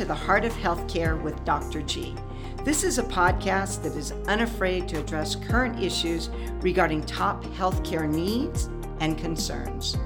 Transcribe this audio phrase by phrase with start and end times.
[0.00, 1.82] To the Heart of Healthcare with Dr.
[1.82, 2.14] G.
[2.64, 6.30] This is a podcast that is unafraid to address current issues
[6.62, 8.70] regarding top healthcare needs
[9.00, 9.98] and concerns.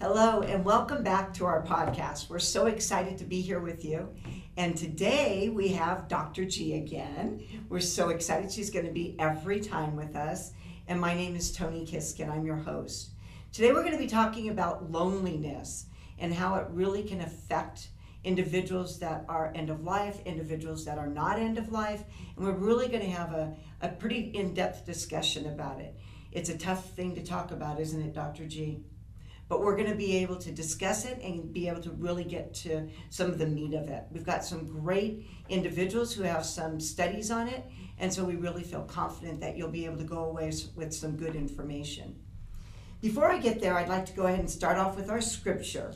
[0.00, 2.30] Hello, and welcome back to our podcast.
[2.30, 4.14] We're so excited to be here with you.
[4.56, 6.44] And today we have Dr.
[6.44, 7.42] G again.
[7.68, 8.52] We're so excited.
[8.52, 10.52] She's going to be every time with us.
[10.86, 12.30] And my name is Tony Kiskin.
[12.30, 13.10] I'm your host.
[13.50, 15.85] Today we're going to be talking about loneliness
[16.18, 17.88] and how it really can affect
[18.24, 22.02] individuals that are end of life, individuals that are not end of life,
[22.36, 25.94] and we're really going to have a, a pretty in depth discussion about it.
[26.32, 28.46] It's a tough thing to talk about, isn't it, Dr.
[28.46, 28.82] G?
[29.48, 32.52] But we're going to be able to discuss it and be able to really get
[32.54, 34.04] to some of the meat of it.
[34.10, 37.64] We've got some great individuals who have some studies on it,
[37.98, 41.16] and so we really feel confident that you'll be able to go away with some
[41.16, 42.16] good information.
[43.00, 45.94] Before I get there, I'd like to go ahead and start off with our scripture.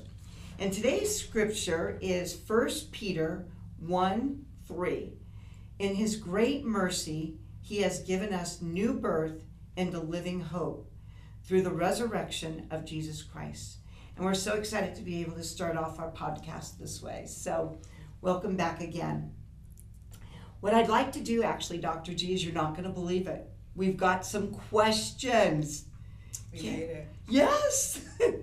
[0.61, 3.47] And today's scripture is 1 Peter
[3.79, 5.13] 1 3.
[5.79, 9.41] In his great mercy, he has given us new birth
[9.79, 10.93] into living hope
[11.45, 13.79] through the resurrection of Jesus Christ.
[14.15, 17.25] And we're so excited to be able to start off our podcast this way.
[17.27, 17.79] So,
[18.21, 19.33] welcome back again.
[20.61, 22.13] What I'd like to do, actually, Dr.
[22.13, 23.51] G, is you're not going to believe it.
[23.75, 25.87] We've got some questions.
[26.53, 27.09] We made it.
[27.31, 28.05] Yes.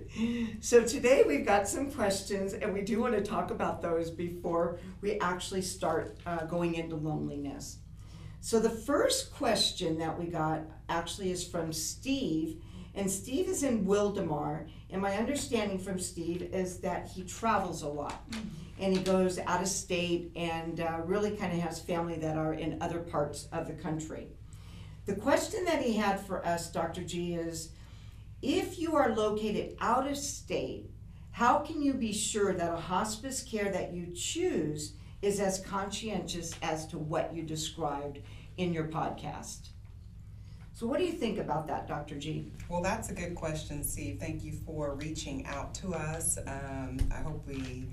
[0.60, 4.78] so today we've got some questions, and we do want to talk about those before
[5.00, 7.78] we actually start uh, going into loneliness.
[8.40, 12.62] So the first question that we got actually is from Steve,
[12.94, 14.68] and Steve is in Wildomar.
[14.90, 18.22] And my understanding from Steve is that he travels a lot,
[18.78, 22.54] and he goes out of state, and uh, really kind of has family that are
[22.54, 24.28] in other parts of the country.
[25.06, 27.02] The question that he had for us, Dr.
[27.02, 27.70] G, is
[28.42, 30.90] if you are located out of state,
[31.32, 36.54] how can you be sure that a hospice care that you choose is as conscientious
[36.62, 38.18] as to what you described
[38.56, 39.68] in your podcast?
[40.74, 42.16] So, what do you think about that, Dr.
[42.16, 42.52] G?
[42.68, 44.20] Well, that's a good question, Steve.
[44.20, 46.38] Thank you for reaching out to us.
[46.46, 47.88] Um, I hope we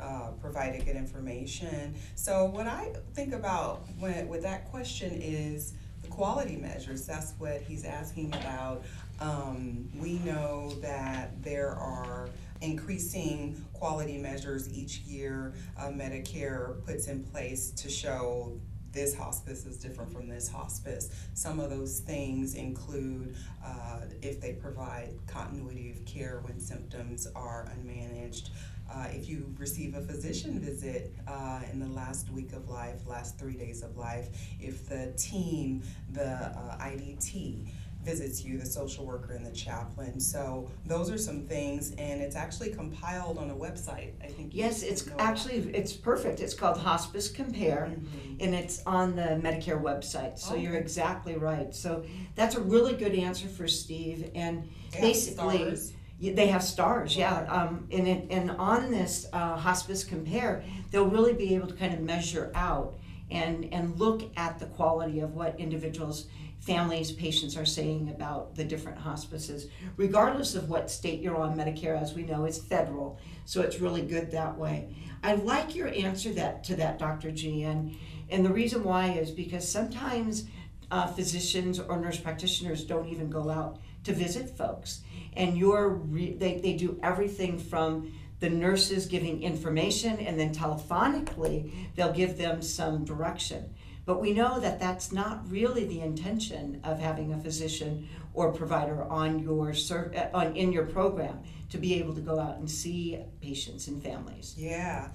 [0.00, 1.96] uh, provided good information.
[2.14, 5.72] So, what I think about when, with that question is
[6.10, 7.06] quality measures.
[7.06, 8.84] That's what he's asking about.
[9.20, 12.28] Um, we know that there are
[12.60, 18.58] increasing quality measures each year uh, Medicare puts in place to show
[18.92, 21.10] this hospice is different from this hospice.
[21.34, 27.70] Some of those things include uh, if they provide continuity of care when symptoms are
[27.76, 28.50] unmanaged.
[28.90, 33.38] Uh, if you receive a physician visit uh, in the last week of life, last
[33.38, 34.28] three days of life,
[34.60, 35.82] if the team,
[36.12, 37.68] the uh, IDT,
[38.02, 40.18] visits you, the social worker and the chaplain.
[40.18, 44.12] So those are some things, and it's actually compiled on a website.
[44.22, 44.54] I think.
[44.54, 46.40] Yes, it's actually it's perfect.
[46.40, 48.36] It's called Hospice Compare, mm-hmm.
[48.40, 50.38] and it's on the Medicare website.
[50.38, 51.74] So you're exactly right.
[51.74, 55.58] So that's a really good answer for Steve, and they basically.
[55.58, 55.92] Stars.
[56.20, 57.44] They have stars, yeah.
[57.44, 61.94] Um, and it, and on this uh, hospice compare, they'll really be able to kind
[61.94, 62.98] of measure out
[63.30, 66.26] and and look at the quality of what individuals
[66.60, 71.56] families, patients are saying about the different hospices, regardless of what state you're on.
[71.56, 74.94] Medicare, as we know, is federal, so it's really good that way.
[75.22, 77.30] I like your answer that to that, Dr.
[77.30, 77.96] G, and
[78.28, 80.44] and the reason why is because sometimes
[80.90, 83.78] uh, physicians or nurse practitioners don't even go out
[84.08, 85.02] to visit folks,
[85.34, 91.72] and you're re- they they do everything from the nurses giving information and then telephonically
[91.96, 93.74] they'll give them some direction
[94.08, 99.02] but we know that that's not really the intention of having a physician or provider
[99.02, 103.18] on your uh, on in your program to be able to go out and see
[103.42, 104.54] patients and families.
[104.56, 105.08] Yeah.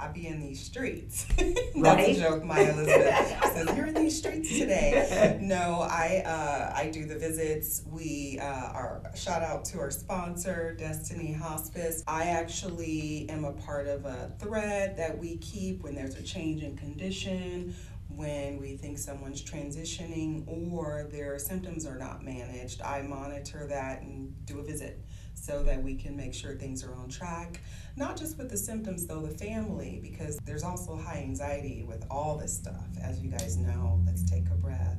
[0.00, 1.24] I be in these streets.
[1.36, 2.16] That's right?
[2.16, 3.76] a joke, my Elizabeth says.
[3.76, 5.38] You're in these streets today.
[5.40, 7.82] No, I uh, I do the visits.
[7.90, 12.04] We uh, are shout out to our sponsor, Destiny Hospice.
[12.06, 16.62] I actually am a part of a thread that we keep when there's a change
[16.62, 17.74] in condition
[18.08, 24.34] when we think someone's transitioning or their symptoms are not managed, I monitor that and
[24.46, 25.04] do a visit
[25.40, 27.60] so that we can make sure things are on track.
[27.96, 32.36] Not just with the symptoms, though, the family, because there's also high anxiety with all
[32.36, 32.86] this stuff.
[33.02, 34.98] As you guys know, let's take a breath.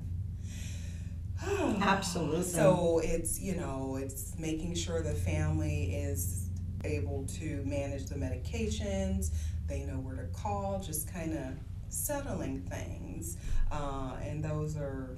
[1.81, 2.43] Absolutely.
[2.43, 6.49] So it's, you know, it's making sure the family is
[6.83, 9.31] able to manage the medications,
[9.67, 11.53] they know where to call, just kind of
[11.89, 13.37] settling things,
[13.71, 15.17] uh, and those are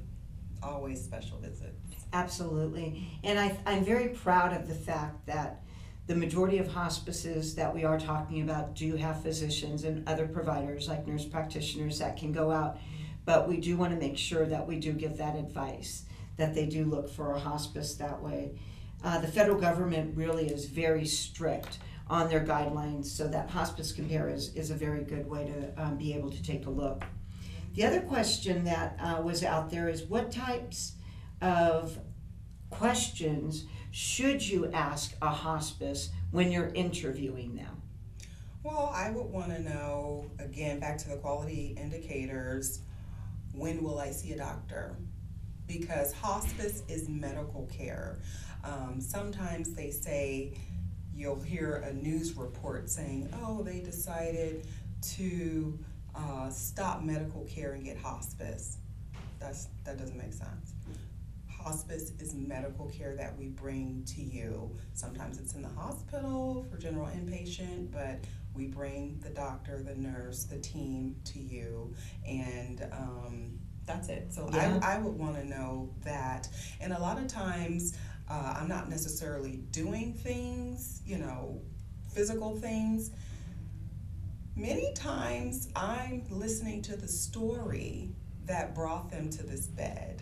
[0.64, 1.81] always special visits.
[2.14, 3.08] Absolutely.
[3.24, 5.62] And I, I'm very proud of the fact that
[6.08, 10.88] the majority of hospices that we are talking about do have physicians and other providers
[10.88, 12.78] like nurse practitioners that can go out,
[13.24, 16.04] but we do want to make sure that we do give that advice
[16.38, 18.60] that they do look for a hospice that way.
[19.04, 21.78] Uh, the federal government really is very strict
[22.10, 25.98] on their guidelines, so that hospice compare is, is a very good way to um,
[25.98, 27.04] be able to take a look.
[27.74, 30.94] The other question that uh, was out there is what types
[31.42, 31.98] of
[32.70, 37.82] questions should you ask a hospice when you're interviewing them?
[38.64, 42.80] Well, I would want to know, again, back to the quality indicators,
[43.54, 44.96] when will I see a doctor?
[45.68, 48.20] Because hospice is medical care.
[48.64, 50.54] Um, sometimes they say,
[51.14, 54.68] you'll hear a news report saying, oh, they decided
[55.02, 55.78] to
[56.16, 58.78] uh, stop medical care and get hospice.
[59.40, 60.74] That's, that doesn't make sense.
[61.62, 64.76] Hospice is medical care that we bring to you.
[64.94, 68.20] Sometimes it's in the hospital for general inpatient, but
[68.56, 71.94] we bring the doctor, the nurse, the team to you,
[72.28, 74.34] and um, that's it.
[74.34, 74.80] So Yeah.
[74.82, 76.48] I, I would want to know that.
[76.80, 77.98] And a lot of times,
[78.30, 81.62] uh, I'm not necessarily doing things, you know,
[82.14, 83.12] physical things.
[84.56, 88.10] Many times I'm listening to the story
[88.46, 90.22] that brought them to this bed,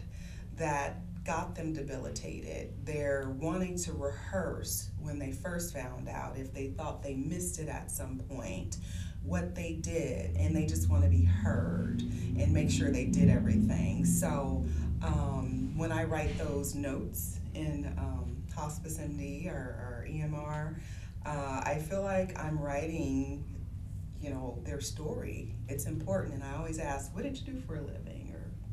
[0.57, 2.73] that got them debilitated.
[2.85, 7.69] They're wanting to rehearse when they first found out, if they thought they missed it
[7.69, 8.77] at some point,
[9.23, 13.29] what they did, and they just want to be heard and make sure they did
[13.29, 14.05] everything.
[14.05, 14.65] So
[15.03, 20.79] um, when I write those notes in um, Hospice MD or, or EMR,
[21.27, 23.43] uh, I feel like I'm writing,
[24.19, 25.53] you know, their story.
[25.67, 28.18] It's important, and I always ask, "What did you do for a living?"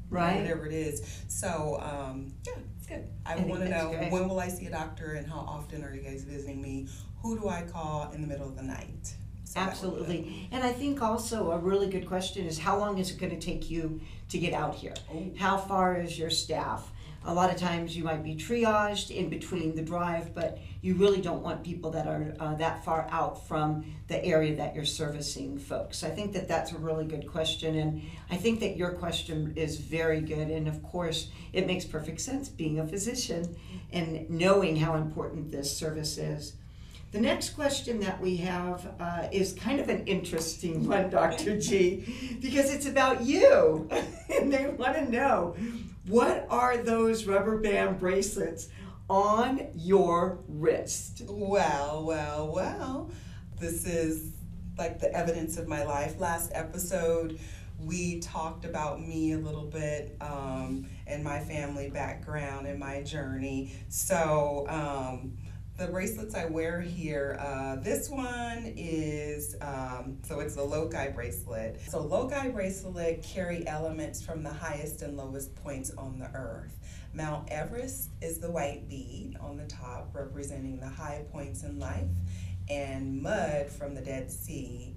[0.09, 0.41] Right.
[0.41, 1.03] whatever it is.
[1.29, 3.09] So um, yeah, it's good.
[3.25, 4.13] I I want to know great.
[4.13, 6.89] when will I see a doctor, and how often are you guys visiting me?
[7.23, 9.15] Who do I call in the middle of the night?
[9.45, 10.49] So that would be Absolutely.
[10.53, 13.45] And I think also a really good question is how long is it going to
[13.45, 14.95] take you to get out here?
[15.13, 15.31] Oh.
[15.37, 16.91] How far is your staff?
[17.29, 21.21] A lot of times you might be triaged in between the drive, but you really
[21.21, 25.59] don't want people that are uh, that far out from the area that you're servicing
[25.59, 26.05] folks.
[26.05, 29.79] I think that that's a really good question, and I think that your question is
[29.79, 30.51] very good.
[30.51, 33.57] And of course, it makes perfect sense being a physician
[33.93, 36.53] and knowing how important this service is.
[37.13, 41.59] The next question that we have uh, is kind of an interesting one, Dr.
[41.59, 43.89] G, because it's about you.
[44.35, 45.57] and they want to know
[46.09, 48.69] what are those rubber band bracelets
[49.09, 51.23] on your wrist?
[51.29, 53.11] Well, well, well.
[53.59, 54.33] This is
[54.79, 56.21] like the evidence of my life.
[56.21, 57.39] Last episode,
[57.79, 63.73] we talked about me a little bit um, and my family background and my journey.
[63.89, 65.37] So, um,
[65.77, 71.81] the bracelets I wear here, uh, this one is, um, so it's the Lokai bracelet.
[71.89, 76.79] So, Lokai bracelet carry elements from the highest and lowest points on the earth.
[77.13, 82.09] Mount Everest is the white bead on the top, representing the high points in life,
[82.71, 84.97] and mud from the Dead Sea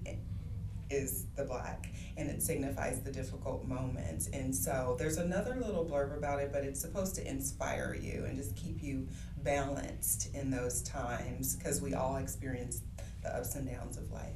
[0.89, 4.27] is the black, and it signifies the difficult moments.
[4.27, 8.35] And so there's another little blurb about it, but it's supposed to inspire you and
[8.35, 9.07] just keep you
[9.43, 12.81] balanced in those times because we all experience
[13.23, 14.35] the ups and downs of life.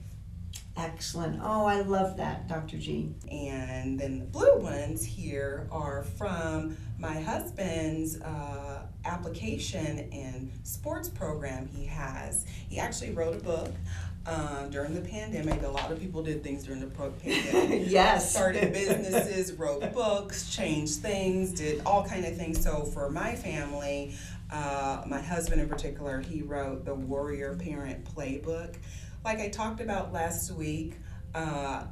[0.76, 1.40] Excellent.
[1.44, 2.78] Oh, I love that, Dr.
[2.78, 3.14] G.
[3.32, 11.68] And then the blue ones here are from my husband's uh, application and sports program
[11.68, 12.46] he has.
[12.70, 13.72] He actually wrote a book
[14.26, 15.62] um, during the pandemic.
[15.62, 17.84] A lot of people did things during the pandemic.
[17.88, 18.32] yes.
[18.32, 22.64] Started businesses, wrote books, changed things, did all kind of things.
[22.64, 24.16] So for my family,
[24.54, 28.76] uh, my husband in particular, he wrote the Warrior Parent Playbook.
[29.26, 30.94] Like I talked about last week,
[31.34, 31.86] uh,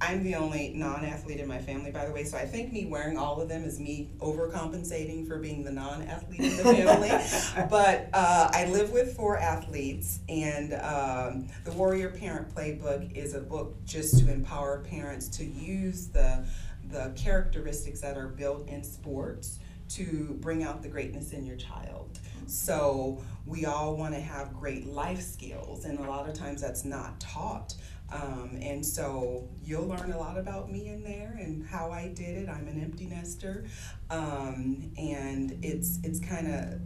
[0.00, 2.24] I'm the only non-athlete in my family, by the way.
[2.24, 6.40] So I think me wearing all of them is me overcompensating for being the non-athlete
[6.40, 7.66] in the family.
[7.70, 13.40] but uh, I live with four athletes, and um, the Warrior Parent Playbook is a
[13.40, 16.44] book just to empower parents to use the
[16.90, 19.58] the characteristics that are built in sports
[19.96, 22.18] to bring out the greatness in your child.
[22.46, 26.84] So we all want to have great life skills, and a lot of times that's
[26.84, 27.74] not taught.
[28.12, 32.36] Um, and so you'll learn a lot about me in there and how I did
[32.36, 32.48] it.
[32.48, 33.64] I'm an empty nester,
[34.10, 36.80] um, and it's it's kind of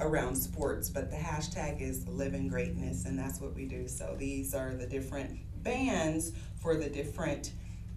[0.00, 3.86] around sports, but the hashtag is live in greatness, and that's what we do.
[3.88, 7.52] So these are the different bands for the different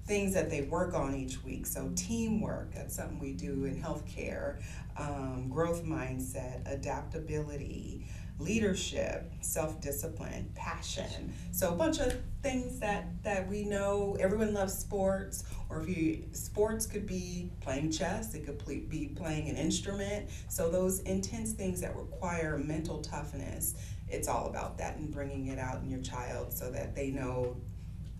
[0.05, 1.65] things that they work on each week.
[1.65, 4.61] So teamwork, that's something we do in healthcare.
[4.97, 8.05] Um, growth mindset, adaptability,
[8.39, 11.33] leadership, self discipline, passion.
[11.51, 14.17] So a bunch of things that that we know.
[14.19, 19.49] Everyone loves sports, or if you sports could be playing chess, it could be playing
[19.49, 20.29] an instrument.
[20.49, 23.75] So those intense things that require mental toughness.
[24.09, 27.57] It's all about that and bringing it out in your child so that they know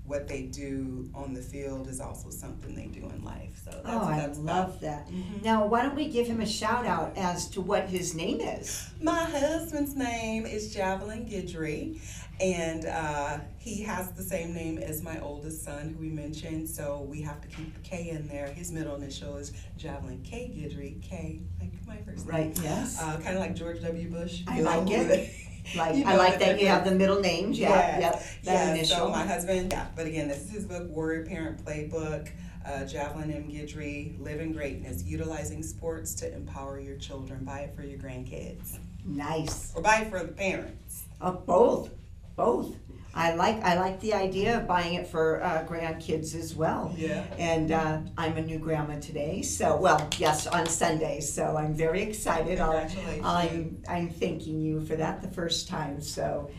[0.05, 3.61] what they do on the field is also something they do in life.
[3.63, 5.07] So that's oh, what I love that.
[5.07, 5.43] Mhm.
[5.43, 8.85] Now, why don't we give him a shout out as to what his name is?
[9.01, 12.01] My husband's name is Javelin Guidry,
[12.41, 16.69] and uh, he has the same name as my oldest son, who we mentioned.
[16.69, 18.47] So we have to keep the K in there.
[18.47, 21.01] His middle initial is Javelin K Guidry.
[21.01, 22.35] K, like my first name.
[22.47, 23.01] Right, yes.
[23.01, 24.09] Uh, kind of like George W.
[24.09, 24.41] Bush.
[24.47, 25.33] I like know, it.
[25.75, 28.73] Like, you I like that you have the middle names, yeah, Yes, yep, that yeah,
[28.73, 28.97] initial.
[28.97, 32.29] so my husband, yeah, but again, this is his book, Warrior Parent Playbook,
[32.65, 33.49] uh, Javelin M.
[33.49, 37.43] Guidry, Living Greatness, Utilizing Sports to Empower Your Children.
[37.43, 39.71] Buy it for your grandkids, Nice.
[39.75, 41.05] or buy it for the parents.
[41.21, 41.89] Uh, both,
[42.35, 42.75] both.
[43.15, 46.93] I like, I like the idea of buying it for uh, grandkids as well.
[46.97, 47.23] Yeah.
[47.37, 52.01] And uh, I'm a new grandma today, so, well, yes, on Sundays, so I'm very
[52.01, 52.59] excited.
[52.59, 53.25] I'll- Congratulations.
[53.25, 56.49] I'm, I'm thanking you for that the first time, so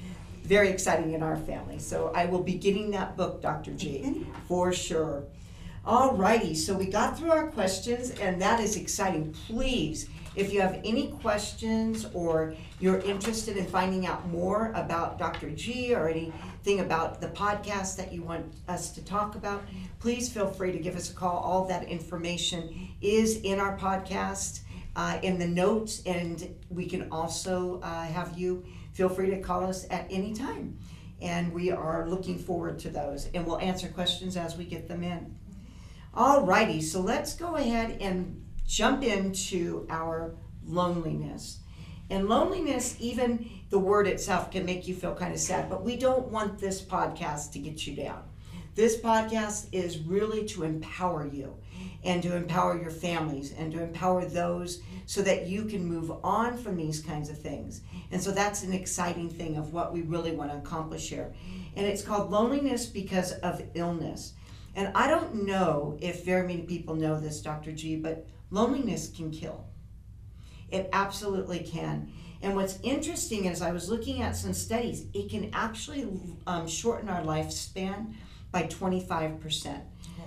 [0.44, 1.78] very exciting in our family.
[1.80, 3.72] So I will be getting that book, Dr.
[3.72, 5.24] G, for sure.
[5.86, 9.32] All righty, so we got through our questions, and that is exciting.
[9.48, 15.50] Please, if you have any questions or you're interested in finding out more about Dr.
[15.50, 19.62] G or anything about the podcast that you want us to talk about,
[20.00, 21.38] please feel free to give us a call.
[21.38, 24.60] All that information is in our podcast,
[24.96, 29.64] uh, in the notes, and we can also uh, have you feel free to call
[29.64, 30.78] us at any time.
[31.22, 35.04] And we are looking forward to those, and we'll answer questions as we get them
[35.04, 35.36] in.
[36.12, 41.58] All righty, so let's go ahead and jump into our loneliness.
[42.10, 45.96] And loneliness, even the word itself can make you feel kind of sad, but we
[45.96, 48.22] don't want this podcast to get you down.
[48.74, 51.54] This podcast is really to empower you
[52.02, 56.58] and to empower your families and to empower those so that you can move on
[56.58, 57.82] from these kinds of things.
[58.10, 61.32] And so that's an exciting thing of what we really want to accomplish here.
[61.76, 64.32] And it's called loneliness because of illness.
[64.74, 67.70] And I don't know if very many people know this, Dr.
[67.70, 69.66] G, but loneliness can kill.
[70.70, 72.12] It absolutely can.
[72.42, 76.06] And what's interesting is I was looking at some studies, it can actually
[76.46, 78.14] um, shorten our lifespan
[78.52, 79.80] by 25%.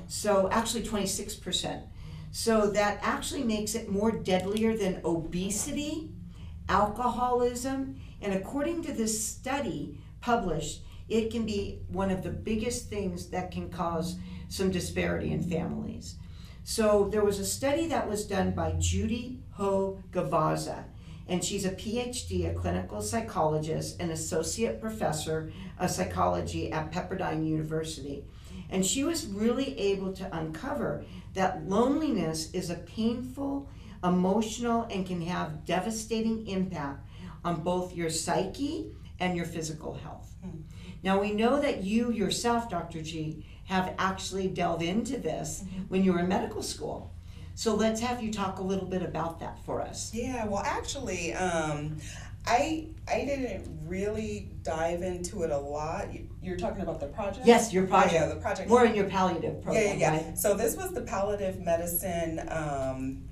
[0.08, 1.84] So, actually, 26%.
[2.32, 6.12] So, that actually makes it more deadlier than obesity,
[6.70, 13.28] alcoholism, and according to this study published, it can be one of the biggest things
[13.30, 14.18] that can cause
[14.50, 16.16] some disparity in families.
[16.70, 20.84] So there was a study that was done by Judy Ho Gavaza,
[21.26, 28.26] and she's a PhD, a clinical psychologist, and associate professor of psychology at Pepperdine University.
[28.70, 31.06] And she was really able to uncover
[31.36, 33.70] that loneliness is a painful,
[34.04, 37.08] emotional, and can have devastating impact
[37.46, 40.36] on both your psyche and your physical health.
[40.44, 40.64] Hmm.
[41.02, 43.02] Now we know that you yourself, Dr.
[43.02, 47.14] G, have actually delved into this when you were in medical school.
[47.54, 50.12] So let's have you talk a little bit about that for us.
[50.14, 51.98] Yeah, well, actually, um,
[52.46, 56.14] I I didn't really dive into it a lot.
[56.14, 57.46] You, you're talking about the project.
[57.46, 58.14] Yes, your project.
[58.14, 58.70] Yeah, the project.
[58.70, 60.12] More in your palliative Yeah, yeah, yeah.
[60.12, 60.38] right?
[60.38, 63.24] So this was the palliative medicine um,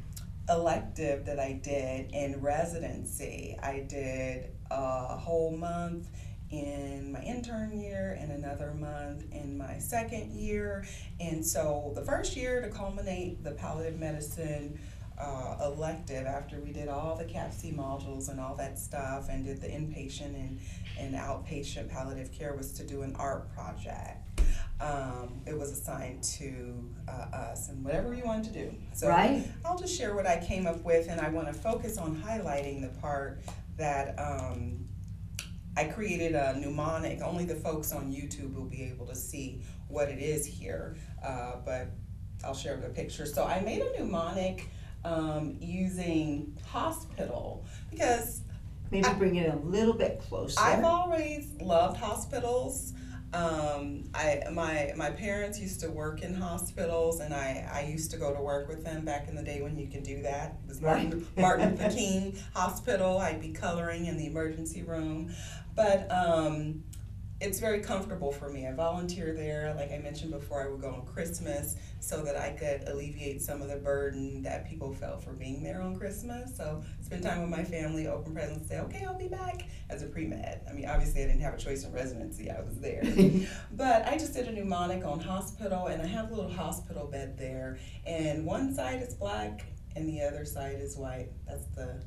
[0.50, 3.58] elective that I did in residency.
[3.62, 6.10] I did a whole month
[6.52, 10.86] in my intern year and another month in my second year.
[11.20, 14.80] And so the first year to culminate the palliative medicine
[15.18, 19.62] uh, elective after we did all the CAPC modules and all that stuff and did
[19.62, 20.60] the inpatient and,
[21.00, 24.22] and outpatient palliative care was to do an art project.
[24.82, 28.75] Um, it was assigned to uh, us and whatever you wanted to do.
[28.94, 29.48] So Right.
[29.64, 32.82] I'll just share what I came up with and I want to focus on highlighting
[32.82, 33.42] the part
[33.78, 34.86] that um,
[35.77, 37.22] I created a mnemonic.
[37.22, 41.58] Only the folks on YouTube will be able to see what it is here, uh,
[41.65, 41.88] but
[42.44, 43.25] I'll share the picture.
[43.25, 44.70] So I made a mnemonic
[45.03, 48.41] um, using hospital because
[48.91, 50.60] Maybe I- bring it a little bit closer.
[50.60, 52.94] I've always loved hospitals.
[53.36, 58.18] Um, I my my parents used to work in hospitals, and I, I used to
[58.18, 60.58] go to work with them back in the day when you could do that.
[60.63, 61.38] It was Martin, Right.
[61.38, 63.18] Martin Luther King Hospital.
[63.18, 65.34] I'd be coloring in the emergency room,
[65.75, 66.84] but um,
[67.42, 68.65] it's very comfortable for me.
[68.65, 69.74] I volunteer there.
[69.75, 73.62] Like I mentioned before, I would go on Christmas so that I could alleviate some
[73.62, 76.56] of the burden that people felt for being there on Christmas.
[76.56, 80.06] So spend time with my family, open presents, say, okay, I'll be back as a
[80.06, 80.62] pre-med.
[80.70, 83.04] I mean, obviously I didn't have a choice in residency, I was there.
[83.74, 87.38] but I just did a mnemonic on hospital and I have a little hospital bed
[87.38, 87.80] there.
[88.06, 89.65] And one side is black
[89.98, 91.32] and the other side is white.
[91.46, 92.01] That's the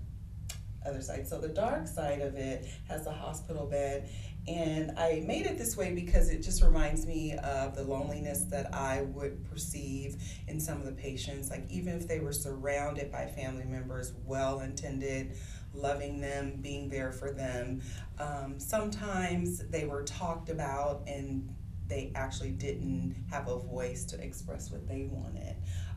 [0.87, 1.29] other side.
[1.29, 4.09] So the dark side of it has a hospital bed
[4.49, 8.75] and I made it this way because it just reminds me of the loneliness that
[8.75, 11.51] I would perceive in some of the patients.
[11.51, 15.37] Like, even if they were surrounded by family members, well intended,
[15.75, 17.83] loving them, being there for them,
[18.19, 21.55] um, sometimes they were talked about and
[21.87, 25.57] they actually didn't have a voice to express what they wanted.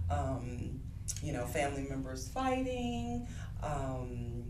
[0.10, 0.82] Um,
[1.24, 3.28] you know, family members fighting,
[3.64, 4.44] um,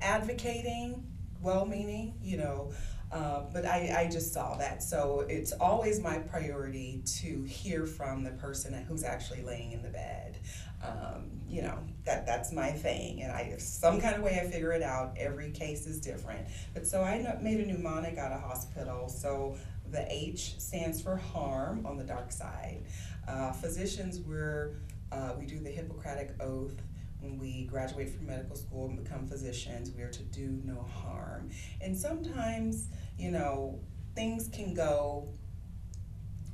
[0.00, 1.04] advocating,
[1.40, 2.72] well meaning, you know.
[3.12, 4.82] Uh, but I, I just saw that.
[4.82, 9.90] So it's always my priority to hear from the person who's actually laying in the
[9.90, 10.38] bed.
[10.82, 13.22] Um, you know, that that's my thing.
[13.22, 15.14] And I some kind of way I figure it out.
[15.18, 16.48] Every case is different.
[16.72, 19.10] But so I made a mnemonic out of hospital.
[19.10, 19.58] So
[19.90, 22.84] the H stands for harm on the dark side.
[23.28, 24.76] Uh, physicians, we're,
[25.12, 26.80] uh, we do the Hippocratic Oath
[27.22, 31.50] when we graduate from medical school and become physicians, we are to do no harm.
[31.80, 32.88] And sometimes
[33.18, 33.80] you know,
[34.14, 35.28] things can go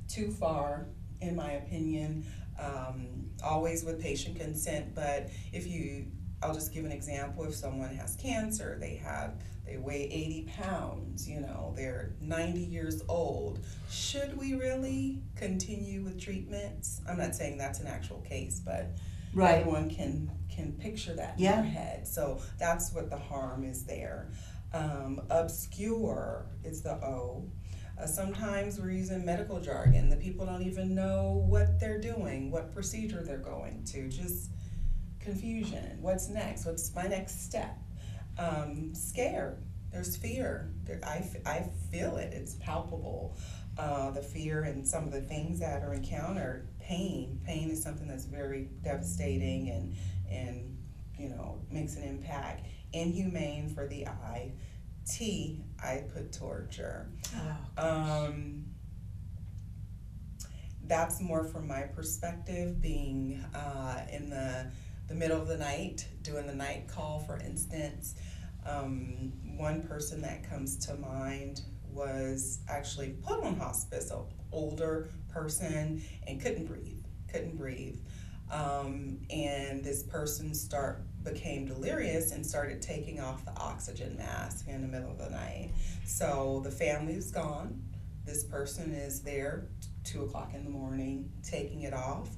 [0.07, 0.87] too far,
[1.21, 2.25] in my opinion,
[2.59, 4.93] um, always with patient consent.
[4.95, 6.07] But if you,
[6.41, 7.43] I'll just give an example.
[7.45, 13.01] If someone has cancer, they have, they weigh 80 pounds, you know, they're 90 years
[13.07, 13.59] old.
[13.89, 17.01] Should we really continue with treatments?
[17.07, 18.87] I'm not saying that's an actual case, but
[19.33, 19.59] right.
[19.59, 22.07] everyone can can picture that in their head.
[22.07, 24.27] So that's what the harm is there.
[24.73, 27.49] Um, obscure is the O.
[27.99, 30.09] Uh, sometimes we're using medical jargon.
[30.09, 34.07] The people don't even know what they're doing, what procedure they're going to.
[34.09, 34.51] Just
[35.19, 35.97] confusion.
[36.01, 36.65] What's next?
[36.65, 37.77] What's my next step?
[38.37, 39.57] Um, scared.
[39.91, 40.71] There's fear.
[40.85, 42.33] There, I, I feel it.
[42.33, 43.35] It's palpable.
[43.77, 46.67] Uh, the fear and some of the things that are encountered.
[46.79, 47.41] Pain.
[47.45, 49.95] Pain is something that's very devastating and
[50.29, 50.77] and
[51.17, 54.51] you know makes an impact inhumane for the eye.
[55.11, 57.09] T, I put torture.
[57.77, 58.65] Oh, um,
[60.85, 64.71] that's more from my perspective, being uh, in the
[65.07, 68.15] the middle of the night, doing the night call, for instance.
[68.65, 74.19] Um, one person that comes to mind was actually put on hospice, an
[74.51, 77.97] older person, and couldn't breathe, couldn't breathe.
[78.51, 84.81] Um, and this person start became delirious and started taking off the oxygen mask in
[84.81, 85.71] the middle of the night.
[86.05, 87.81] So the family is gone.
[88.25, 89.67] This person is there
[90.03, 92.29] two o'clock in the morning taking it off.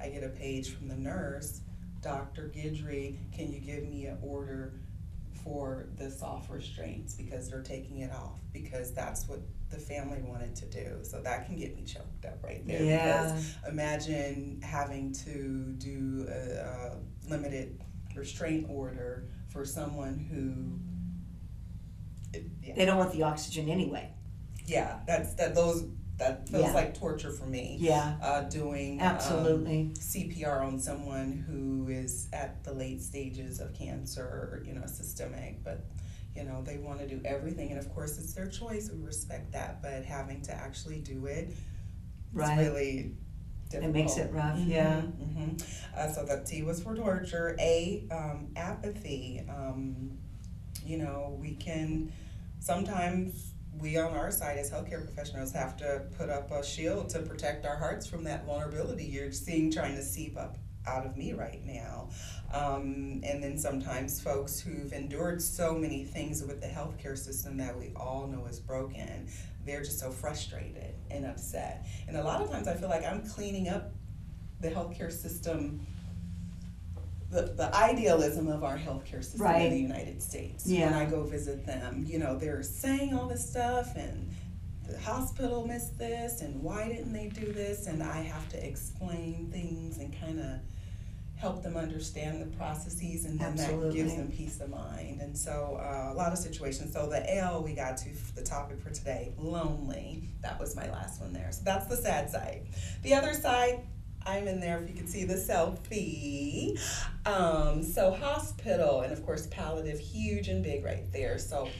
[0.00, 1.60] I get a page from the nurse,
[2.02, 2.50] Dr.
[2.54, 4.72] Guidry, can you give me an order
[5.44, 10.54] for the soft restraints because they're taking it off because that's what the family wanted
[10.56, 10.98] to do.
[11.02, 12.82] So that can get me choked up right there.
[12.82, 13.24] Yeah.
[13.24, 16.96] Because imagine having to do a, a
[17.28, 17.80] limited
[18.14, 20.78] restraint order for someone who.
[22.62, 22.74] Yeah.
[22.76, 24.12] They don't want the oxygen anyway.
[24.66, 25.54] Yeah, that's that.
[25.54, 25.84] Those
[26.20, 26.72] that feels yeah.
[26.72, 27.76] like torture for me.
[27.80, 28.16] Yeah.
[28.22, 33.74] Uh, doing um, absolutely um, CPR on someone who is at the late stages of
[33.74, 35.86] cancer, or, you know, systemic, but
[36.36, 38.90] you know they want to do everything, and of course it's their choice.
[38.92, 41.50] We respect that, but having to actually do it,
[42.32, 42.58] right.
[42.58, 43.16] really
[43.70, 43.96] difficult.
[43.96, 45.00] It makes it rough, mm-hmm, yeah.
[45.00, 45.56] Mm-hmm.
[45.96, 47.56] Uh, so the T was for torture.
[47.58, 49.42] A, um, apathy.
[49.48, 50.18] Um,
[50.84, 52.12] you know, we can
[52.58, 57.20] sometimes we on our side as healthcare professionals have to put up a shield to
[57.20, 61.32] protect our hearts from that vulnerability you're seeing trying to seep up out of me
[61.32, 62.08] right now.
[62.52, 67.78] Um, and then sometimes folks who've endured so many things with the healthcare system that
[67.78, 69.28] we all know is broken,
[69.64, 71.86] they're just so frustrated and upset.
[72.08, 73.92] And a lot of times I feel like I'm cleaning up
[74.60, 75.86] the healthcare system.
[77.30, 79.62] The, the idealism of our healthcare system right.
[79.62, 80.66] in the United States.
[80.66, 80.86] Yeah.
[80.86, 84.28] When I go visit them, you know, they're saying all this stuff and
[84.90, 89.48] the hospital missed this and why didn't they do this and I have to explain
[89.52, 90.60] things and kind of
[91.36, 93.88] help them understand the processes and then Absolutely.
[93.88, 97.36] that gives them peace of mind and so uh, a lot of situations so the
[97.38, 101.50] l we got to the topic for today lonely that was my last one there
[101.50, 102.66] so that's the sad side
[103.02, 103.80] the other side
[104.26, 106.78] I'm in there if you can see the selfie.
[107.24, 111.38] Um, so hospital and of course palliative, huge and big right there.
[111.38, 111.70] So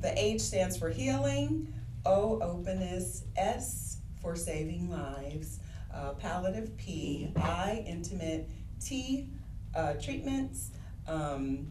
[0.00, 1.72] the H stands for healing.
[2.06, 5.60] O openness, S for saving lives,
[5.92, 8.48] uh, palliative P, I intimate,
[8.80, 9.28] T
[9.74, 10.70] uh, treatments
[11.06, 11.66] um,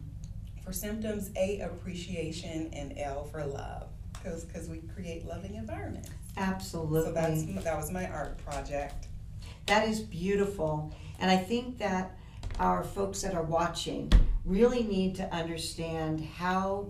[0.64, 3.88] for symptoms, A appreciation, and L for love.
[4.22, 6.10] Because we create loving environments.
[6.36, 7.02] Absolutely.
[7.02, 9.06] So that's that was my art project.
[9.66, 10.92] That is beautiful.
[11.20, 12.16] And I think that
[12.58, 14.12] our folks that are watching
[14.44, 16.88] really need to understand how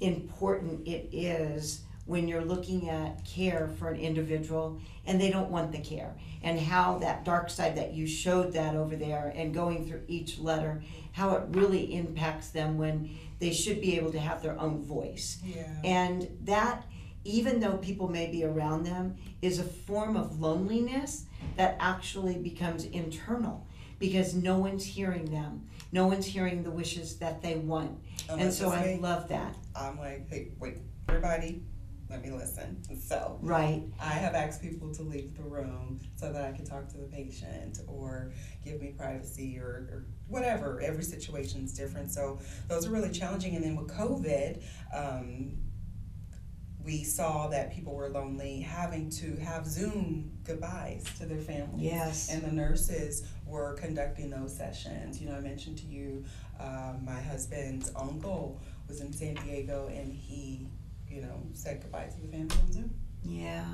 [0.00, 5.70] important it is when you're looking at care for an individual and they don't want
[5.70, 6.14] the care.
[6.42, 10.38] And how that dark side that you showed that over there and going through each
[10.38, 14.82] letter how it really impacts them when they should be able to have their own
[14.82, 15.38] voice.
[15.44, 15.66] Yeah.
[15.84, 16.86] and that
[17.24, 22.86] even though people may be around them is a form of loneliness that actually becomes
[22.86, 23.66] internal
[23.98, 25.66] because no one's hearing them.
[25.92, 27.98] No one's hearing the wishes that they want.
[28.30, 29.54] Oh, and so i love that.
[29.76, 31.62] I'm like, hey, wait, everybody,
[32.10, 32.82] let me listen.
[33.00, 36.88] So right I have asked people to leave the room so that I can talk
[36.88, 38.32] to the patient or
[38.64, 40.80] give me privacy or, or whatever.
[40.80, 42.10] Every situation is different.
[42.10, 43.56] So those are really challenging.
[43.56, 44.62] And then with COVID,
[44.94, 45.58] um,
[46.84, 51.82] we saw that people were lonely, having to have Zoom goodbyes to their families.
[51.82, 55.20] yes And the nurses were conducting those sessions.
[55.20, 56.24] You know, I mentioned to you,
[56.58, 60.66] uh, my husband's uncle was in San Diego and he,
[61.10, 62.94] you know, said goodbye to the family Zoom.
[63.24, 63.64] Yeah,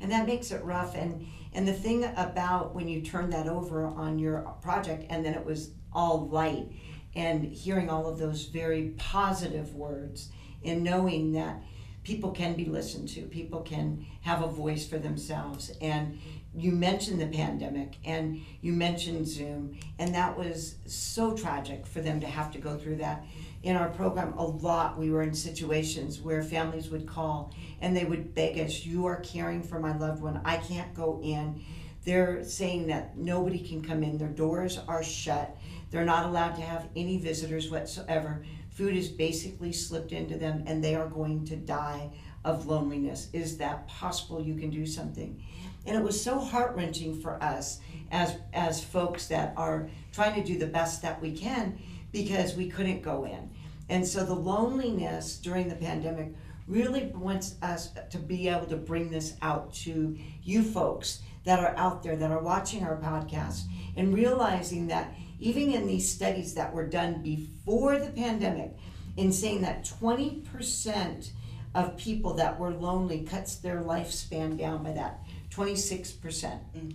[0.00, 0.94] and that makes it rough.
[0.94, 5.34] And and the thing about when you turn that over on your project, and then
[5.34, 6.68] it was all light,
[7.14, 10.30] and hearing all of those very positive words,
[10.64, 11.60] and knowing that
[12.04, 16.18] people can be listened to, people can have a voice for themselves, and
[16.54, 22.20] you mentioned the pandemic and you mentioned Zoom, and that was so tragic for them
[22.20, 23.24] to have to go through that.
[23.62, 28.06] In our program, a lot we were in situations where families would call and they
[28.06, 30.40] would beg us, You are caring for my loved one.
[30.44, 31.62] I can't go in.
[32.04, 35.54] They're saying that nobody can come in, their doors are shut.
[35.90, 38.42] They're not allowed to have any visitors whatsoever.
[38.70, 42.10] Food is basically slipped into them, and they are going to die
[42.44, 43.28] of loneliness.
[43.34, 44.40] Is that possible?
[44.40, 45.42] You can do something.
[45.84, 50.46] And it was so heart wrenching for us as, as folks that are trying to
[50.46, 51.78] do the best that we can
[52.12, 53.50] because we couldn't go in.
[53.88, 56.34] And so the loneliness during the pandemic
[56.68, 61.74] really wants us to be able to bring this out to you folks that are
[61.76, 63.62] out there that are watching our podcast
[63.96, 68.76] and realizing that even in these studies that were done before the pandemic
[69.16, 71.30] in saying that 20%
[71.74, 75.20] of people that were lonely cuts their lifespan down by that
[75.50, 76.90] 26% mm-hmm.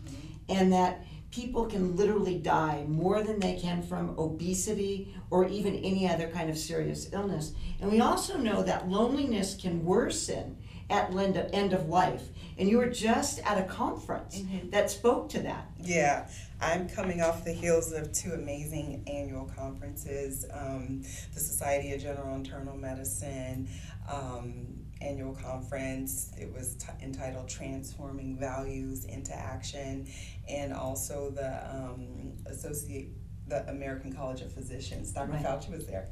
[0.47, 1.03] and that
[1.35, 6.49] people can literally die more than they can from obesity or even any other kind
[6.49, 7.51] of serious illness.
[7.81, 10.57] And we also know that loneliness can worsen
[10.89, 12.23] at end of, end of life.
[12.57, 15.69] And you were just at a conference that spoke to that.
[15.81, 16.29] Yeah,
[16.61, 21.01] I'm coming off the heels of two amazing annual conferences um,
[21.33, 23.67] the Society of General Internal Medicine
[24.09, 26.31] um, annual conference.
[26.39, 30.07] It was t- entitled Transforming Values into Action,
[30.49, 33.09] and also the um, Associate.
[33.47, 35.33] The American College of Physicians, Dr.
[35.33, 35.43] Right.
[35.43, 36.07] Fauci was there.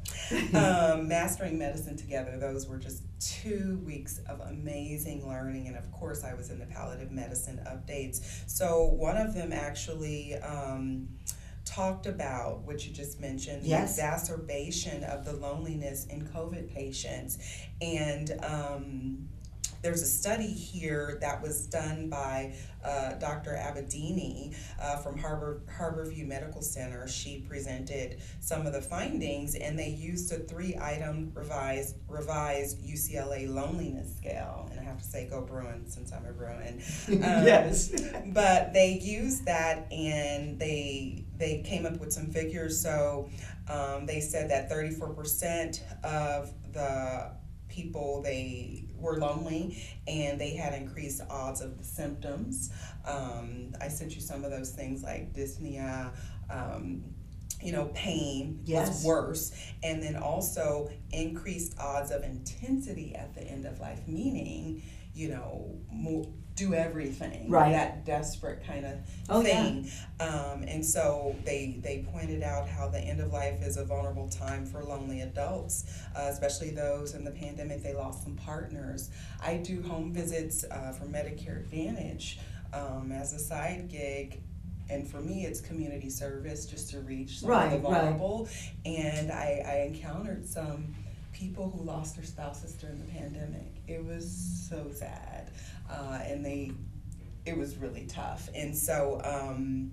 [0.54, 5.68] um, Mastering Medicine Together, those were just two weeks of amazing learning.
[5.68, 8.22] And of course, I was in the palliative medicine updates.
[8.46, 11.08] So, one of them actually um,
[11.66, 13.96] talked about what you just mentioned Yes.
[13.96, 17.38] the exacerbation of the loneliness in COVID patients.
[17.82, 19.30] And um,
[19.84, 23.52] there's a study here that was done by uh, Dr.
[23.52, 27.06] Abedini uh, from Harbor Harborview Medical Center.
[27.08, 34.16] She presented some of the findings, and they used a three-item revised revised UCLA loneliness
[34.16, 34.70] scale.
[34.72, 36.82] And I have to say, go Bruin, since I'm a Bruin.
[37.24, 37.94] Um, yes.
[38.28, 43.30] but they used that and they they came up with some figures so
[43.70, 47.32] um, they said that 34% of the
[47.70, 52.72] people they were lonely and they had increased odds of the symptoms
[53.06, 56.12] um, i sent you some of those things like dyspnea
[56.50, 57.04] um,
[57.62, 58.88] you know pain Yes.
[58.90, 59.52] was worse
[59.84, 64.82] and then also increased odds of intensity at the end of life meaning
[65.14, 67.72] you know more, do everything Right.
[67.72, 68.94] that desperate kind of
[69.30, 69.64] Oh, yeah.
[69.64, 69.90] thing
[70.20, 74.30] um, and so they they pointed out how the end of life is a vulnerable
[74.30, 75.86] time for lonely adults
[76.16, 79.10] uh, especially those in the pandemic they lost some partners
[79.42, 82.40] i do home visits uh, for medicare advantage
[82.74, 84.42] um, as a side gig
[84.90, 87.82] and for me it's community service just to reach some of Right, the right.
[87.82, 88.48] vulnerable
[88.86, 90.94] and I, I encountered some
[91.34, 93.72] people who lost their spouses during the pandemic.
[93.88, 94.30] It was
[94.70, 95.50] so sad,
[95.90, 96.72] uh, and they,
[97.46, 98.50] it was really tough.
[98.56, 99.92] And so um,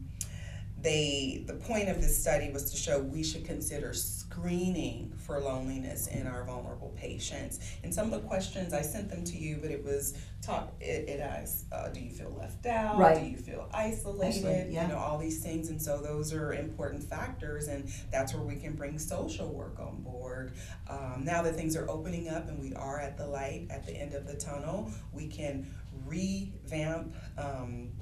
[0.81, 6.07] they, the point of this study was to show we should consider screening for loneliness
[6.07, 7.61] in our vulnerable patients.
[7.85, 10.72] And some of the questions I sent them to you, but it was talk.
[10.81, 12.98] It, it asks, uh, do you feel left out?
[12.98, 13.22] Right.
[13.22, 14.38] Do you feel isolated?
[14.38, 14.83] Isolated, yeah.
[14.83, 18.57] You know all these things, and so those are important factors, and that's where we
[18.57, 20.53] can bring social work on board.
[20.88, 23.92] Um, now that things are opening up and we are at the light at the
[23.92, 25.66] end of the tunnel, we can
[26.11, 27.14] revamp.
[27.38, 27.92] Um,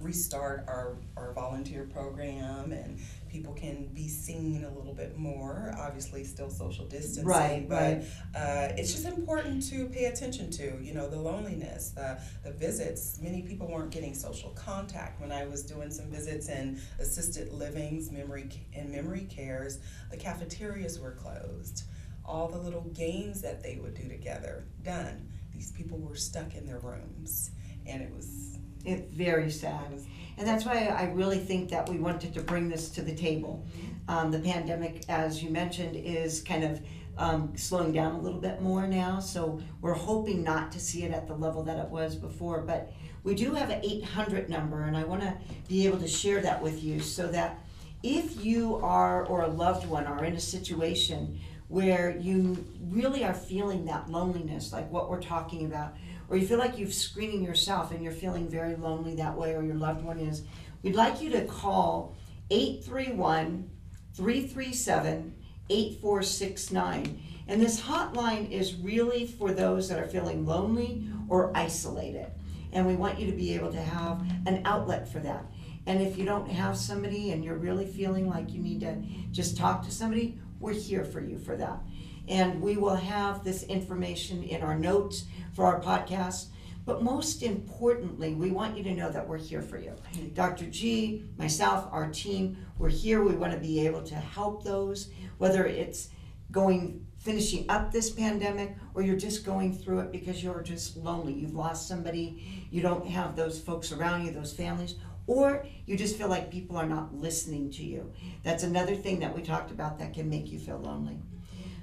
[0.00, 2.98] restart our, our volunteer program and
[3.28, 8.04] people can be seen a little bit more obviously still social distancing Right, but right.
[8.34, 13.20] uh, it's just important to pay attention to you know the loneliness the, the visits
[13.22, 18.10] many people weren't getting social contact when i was doing some visits in assisted livings
[18.10, 19.78] memory and memory cares
[20.10, 21.84] the cafeterias were closed
[22.24, 26.66] all the little games that they would do together done these people were stuck in
[26.66, 27.50] their rooms
[27.86, 29.80] and it was It's very sad.
[29.90, 33.02] it was And that's why I really think that we wanted to bring this to
[33.02, 33.64] the table.
[34.08, 36.80] Um, the pandemic, as you mentioned, is kind of
[37.16, 41.12] um, slowing down a little bit more now, so we're hoping not to see it
[41.12, 42.60] at the level that it was before.
[42.62, 45.34] But we do have an 800 number, and I want to
[45.68, 47.60] be able to share that with you so that
[48.02, 51.40] if you are or a loved one are in a situation
[51.74, 55.92] where you really are feeling that loneliness, like what we're talking about,
[56.28, 59.62] or you feel like you're screening yourself and you're feeling very lonely that way, or
[59.64, 60.44] your loved one is,
[60.84, 62.14] we'd like you to call
[62.50, 63.68] 831
[64.14, 65.34] 337
[65.68, 67.22] 8469.
[67.48, 72.30] And this hotline is really for those that are feeling lonely or isolated.
[72.72, 75.44] And we want you to be able to have an outlet for that.
[75.86, 78.94] And if you don't have somebody and you're really feeling like you need to
[79.32, 81.78] just talk to somebody, we're here for you for that.
[82.26, 86.46] And we will have this information in our notes for our podcast.
[86.86, 89.94] But most importantly, we want you to know that we're here for you.
[90.32, 90.66] Dr.
[90.66, 93.22] G, myself, our team, we're here.
[93.22, 96.08] We want to be able to help those, whether it's
[96.50, 101.32] going finishing up this pandemic or you're just going through it because you're just lonely.
[101.32, 104.96] You've lost somebody, you don't have those folks around you, those families,
[105.26, 108.12] or you just feel like people are not listening to you.
[108.42, 111.18] That's another thing that we talked about that can make you feel lonely.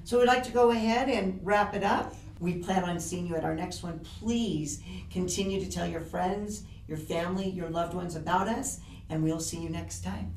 [0.04, 2.16] So we'd like to go ahead and wrap it up.
[2.40, 4.00] We plan on seeing you at our next one.
[4.00, 9.40] Please continue to tell your friends, your family, your loved ones about us, and we'll
[9.40, 10.34] see you next time.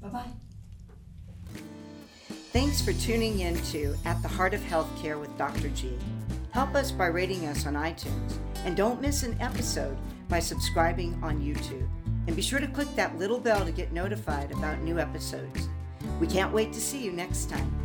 [0.00, 0.30] Bye bye.
[2.52, 5.70] Thanks for tuning in to At the Heart of Healthcare with Dr.
[5.70, 5.96] G.
[6.50, 9.96] Help us by rating us on iTunes, and don't miss an episode
[10.28, 11.88] by subscribing on YouTube.
[12.26, 15.68] And be sure to click that little bell to get notified about new episodes.
[16.20, 17.81] We can't wait to see you next time.